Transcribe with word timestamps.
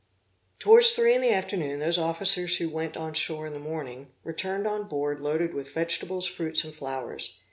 Towards 0.57 0.93
three 0.93 1.13
in 1.13 1.21
the 1.21 1.29
afternoon, 1.31 1.77
those 1.79 1.99
officers 1.99 2.57
who 2.57 2.69
went 2.69 2.97
on 2.97 3.13
shore 3.13 3.45
in 3.45 3.53
the 3.53 3.59
morning, 3.59 4.07
returned 4.23 4.65
on 4.65 4.87
board 4.87 5.19
loaded 5.19 5.53
with 5.53 5.71
vegetables, 5.71 6.25
fruits 6.25 6.63
and 6.63 6.73
flowers. 6.73 7.37